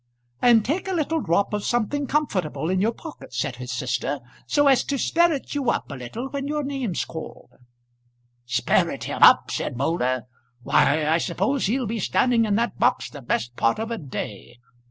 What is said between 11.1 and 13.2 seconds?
suppose he'll be standing in that box